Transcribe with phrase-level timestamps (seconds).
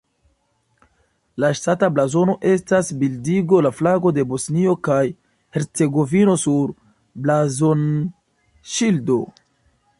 [1.43, 4.99] La ŝtata blazono estas bildigo la flago de Bosnio kaj
[5.59, 6.75] Hercegovino sur
[7.27, 9.23] blazonŝildo.